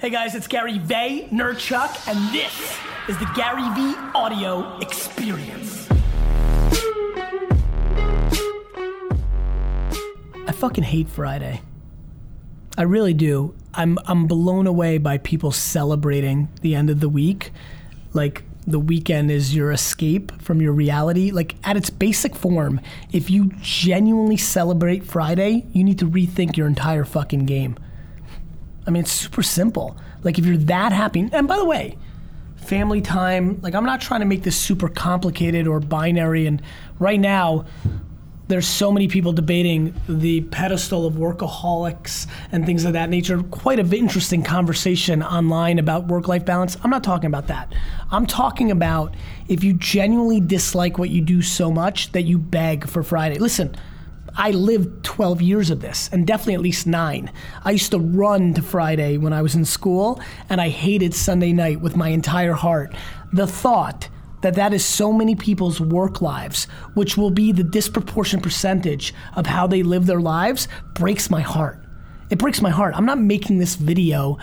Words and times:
Hey 0.00 0.08
guys, 0.08 0.34
it's 0.34 0.46
Gary 0.46 0.78
Vaynerchuk, 0.78 2.08
and 2.08 2.34
this 2.34 2.78
is 3.06 3.18
the 3.18 3.30
Gary 3.36 3.68
V 3.74 3.94
Audio 4.14 4.78
Experience. 4.78 5.86
I 10.46 10.52
fucking 10.52 10.84
hate 10.84 11.06
Friday. 11.06 11.60
I 12.78 12.82
really 12.84 13.12
do. 13.12 13.54
I'm 13.74 13.98
I'm 14.06 14.26
blown 14.26 14.66
away 14.66 14.96
by 14.96 15.18
people 15.18 15.52
celebrating 15.52 16.48
the 16.62 16.74
end 16.74 16.88
of 16.88 17.00
the 17.00 17.10
week. 17.10 17.52
Like 18.14 18.44
the 18.66 18.80
weekend 18.80 19.30
is 19.30 19.54
your 19.54 19.70
escape 19.70 20.32
from 20.40 20.62
your 20.62 20.72
reality. 20.72 21.30
Like 21.30 21.56
at 21.62 21.76
its 21.76 21.90
basic 21.90 22.34
form, 22.34 22.80
if 23.12 23.28
you 23.28 23.50
genuinely 23.60 24.38
celebrate 24.38 25.04
Friday, 25.04 25.66
you 25.74 25.84
need 25.84 25.98
to 25.98 26.06
rethink 26.06 26.56
your 26.56 26.68
entire 26.68 27.04
fucking 27.04 27.44
game. 27.44 27.76
I 28.86 28.90
mean, 28.90 29.02
it's 29.02 29.12
super 29.12 29.42
simple. 29.42 29.96
Like 30.22 30.38
if 30.38 30.46
you're 30.46 30.56
that 30.56 30.92
happy, 30.92 31.28
and 31.32 31.46
by 31.46 31.56
the 31.56 31.64
way, 31.64 31.98
family 32.56 33.00
time, 33.00 33.60
like 33.62 33.74
I'm 33.74 33.84
not 33.84 34.00
trying 34.00 34.20
to 34.20 34.26
make 34.26 34.42
this 34.42 34.56
super 34.56 34.88
complicated 34.88 35.66
or 35.66 35.80
binary. 35.80 36.46
And 36.46 36.62
right 36.98 37.20
now, 37.20 37.66
there's 38.48 38.66
so 38.66 38.90
many 38.90 39.06
people 39.06 39.32
debating 39.32 39.94
the 40.08 40.40
pedestal 40.42 41.06
of 41.06 41.14
workaholics 41.14 42.26
and 42.50 42.66
things 42.66 42.84
of 42.84 42.94
that 42.94 43.08
nature. 43.08 43.40
Quite 43.44 43.78
an 43.78 43.92
interesting 43.92 44.42
conversation 44.42 45.22
online 45.22 45.78
about 45.78 46.08
work 46.08 46.26
life 46.26 46.44
balance. 46.44 46.76
I'm 46.82 46.90
not 46.90 47.04
talking 47.04 47.28
about 47.28 47.46
that. 47.46 47.72
I'm 48.10 48.26
talking 48.26 48.72
about 48.72 49.14
if 49.46 49.62
you 49.62 49.72
genuinely 49.74 50.40
dislike 50.40 50.98
what 50.98 51.10
you 51.10 51.20
do 51.20 51.42
so 51.42 51.70
much 51.70 52.10
that 52.12 52.22
you 52.22 52.38
beg 52.38 52.88
for 52.88 53.04
Friday. 53.04 53.38
Listen, 53.38 53.76
I 54.36 54.50
lived 54.52 55.04
12 55.04 55.42
years 55.42 55.70
of 55.70 55.80
this, 55.80 56.08
and 56.12 56.26
definitely 56.26 56.54
at 56.54 56.60
least 56.60 56.86
nine. 56.86 57.32
I 57.64 57.72
used 57.72 57.90
to 57.90 57.98
run 57.98 58.54
to 58.54 58.62
Friday 58.62 59.16
when 59.16 59.32
I 59.32 59.42
was 59.42 59.54
in 59.54 59.64
school, 59.64 60.20
and 60.48 60.60
I 60.60 60.68
hated 60.68 61.14
Sunday 61.14 61.52
night 61.52 61.80
with 61.80 61.96
my 61.96 62.08
entire 62.08 62.54
heart. 62.54 62.94
The 63.32 63.46
thought 63.46 64.08
that 64.42 64.54
that 64.54 64.72
is 64.72 64.84
so 64.84 65.12
many 65.12 65.34
people's 65.34 65.80
work 65.80 66.22
lives, 66.22 66.64
which 66.94 67.16
will 67.16 67.30
be 67.30 67.52
the 67.52 67.64
disproportionate 67.64 68.42
percentage 68.42 69.14
of 69.34 69.46
how 69.46 69.66
they 69.66 69.82
live 69.82 70.06
their 70.06 70.20
lives, 70.20 70.68
breaks 70.94 71.30
my 71.30 71.40
heart. 71.40 71.78
It 72.30 72.38
breaks 72.38 72.62
my 72.62 72.70
heart. 72.70 72.94
I'm 72.96 73.04
not 73.04 73.18
making 73.18 73.58
this 73.58 73.74
video 73.74 74.38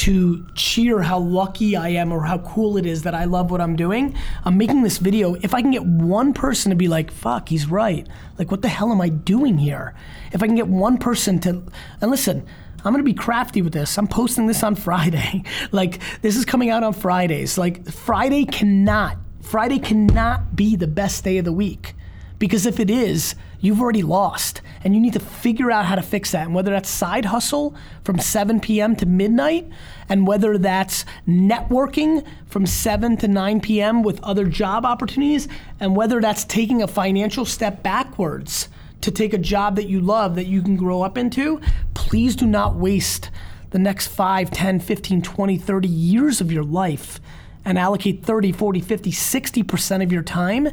to 0.00 0.46
cheer 0.54 1.02
how 1.02 1.18
lucky 1.18 1.76
I 1.76 1.90
am 1.90 2.10
or 2.10 2.24
how 2.24 2.38
cool 2.38 2.78
it 2.78 2.86
is 2.86 3.02
that 3.02 3.14
I 3.14 3.26
love 3.26 3.50
what 3.50 3.60
I'm 3.60 3.76
doing. 3.76 4.16
I'm 4.46 4.56
making 4.56 4.82
this 4.82 4.96
video. 4.96 5.34
If 5.34 5.52
I 5.52 5.60
can 5.60 5.72
get 5.72 5.84
one 5.84 6.32
person 6.32 6.70
to 6.70 6.76
be 6.76 6.88
like, 6.88 7.10
fuck, 7.10 7.50
he's 7.50 7.66
right. 7.66 8.08
Like, 8.38 8.50
what 8.50 8.62
the 8.62 8.68
hell 8.68 8.90
am 8.92 9.02
I 9.02 9.10
doing 9.10 9.58
here? 9.58 9.94
If 10.32 10.42
I 10.42 10.46
can 10.46 10.56
get 10.56 10.68
one 10.68 10.96
person 10.96 11.38
to, 11.40 11.62
and 12.00 12.10
listen, 12.10 12.46
I'm 12.82 12.94
gonna 12.94 13.02
be 13.02 13.12
crafty 13.12 13.60
with 13.60 13.74
this. 13.74 13.98
I'm 13.98 14.06
posting 14.06 14.46
this 14.46 14.62
on 14.62 14.74
Friday. 14.86 15.42
like, 15.70 16.00
this 16.22 16.34
is 16.34 16.46
coming 16.46 16.70
out 16.70 16.82
on 16.82 16.94
Fridays. 16.94 17.58
Like, 17.58 17.86
Friday 17.86 18.46
cannot, 18.46 19.18
Friday 19.42 19.78
cannot 19.78 20.56
be 20.56 20.76
the 20.76 20.86
best 20.86 21.24
day 21.24 21.36
of 21.36 21.44
the 21.44 21.52
week. 21.52 21.94
Because 22.40 22.66
if 22.66 22.80
it 22.80 22.90
is, 22.90 23.36
you've 23.60 23.80
already 23.80 24.02
lost. 24.02 24.62
And 24.82 24.94
you 24.94 25.00
need 25.00 25.12
to 25.12 25.20
figure 25.20 25.70
out 25.70 25.84
how 25.84 25.94
to 25.94 26.02
fix 26.02 26.32
that. 26.32 26.46
And 26.46 26.54
whether 26.54 26.72
that's 26.72 26.88
side 26.88 27.26
hustle 27.26 27.76
from 28.02 28.18
7 28.18 28.58
p.m. 28.60 28.96
to 28.96 29.06
midnight, 29.06 29.68
and 30.08 30.26
whether 30.26 30.58
that's 30.58 31.04
networking 31.28 32.26
from 32.46 32.66
7 32.66 33.18
to 33.18 33.28
9 33.28 33.60
p.m. 33.60 34.02
with 34.02 34.20
other 34.24 34.46
job 34.46 34.84
opportunities, 34.84 35.46
and 35.78 35.94
whether 35.94 36.20
that's 36.20 36.44
taking 36.44 36.82
a 36.82 36.88
financial 36.88 37.44
step 37.44 37.82
backwards 37.82 38.68
to 39.02 39.10
take 39.10 39.34
a 39.34 39.38
job 39.38 39.76
that 39.76 39.88
you 39.88 40.00
love 40.00 40.34
that 40.34 40.46
you 40.46 40.62
can 40.62 40.76
grow 40.76 41.02
up 41.02 41.16
into, 41.16 41.60
please 41.94 42.34
do 42.34 42.46
not 42.46 42.74
waste 42.74 43.30
the 43.70 43.78
next 43.78 44.08
5, 44.08 44.50
10, 44.50 44.80
15, 44.80 45.22
20, 45.22 45.58
30 45.58 45.88
years 45.88 46.40
of 46.40 46.50
your 46.50 46.64
life 46.64 47.20
and 47.64 47.78
allocate 47.78 48.24
30, 48.24 48.52
40, 48.52 48.80
50, 48.80 49.12
60% 49.12 50.02
of 50.02 50.10
your 50.10 50.22
time 50.22 50.68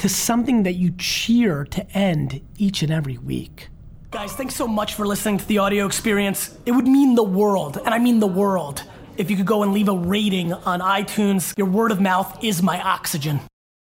to 0.00 0.08
something 0.08 0.62
that 0.62 0.74
you 0.74 0.92
cheer 0.98 1.64
to 1.64 1.86
end 1.96 2.40
each 2.56 2.82
and 2.82 2.90
every 2.90 3.18
week. 3.18 3.68
Guys, 4.10 4.32
thanks 4.32 4.54
so 4.54 4.66
much 4.66 4.94
for 4.94 5.06
listening 5.06 5.38
to 5.38 5.46
the 5.46 5.58
audio 5.58 5.86
experience. 5.86 6.56
It 6.66 6.72
would 6.72 6.88
mean 6.88 7.14
the 7.14 7.22
world, 7.22 7.76
and 7.76 7.94
I 7.94 7.98
mean 7.98 8.18
the 8.18 8.26
world, 8.26 8.82
if 9.18 9.30
you 9.30 9.36
could 9.36 9.46
go 9.46 9.62
and 9.62 9.72
leave 9.72 9.88
a 9.88 9.94
rating 9.94 10.52
on 10.52 10.80
iTunes. 10.80 11.56
Your 11.56 11.66
word 11.66 11.92
of 11.92 12.00
mouth 12.00 12.42
is 12.42 12.62
my 12.62 12.80
oxygen. 12.80 13.40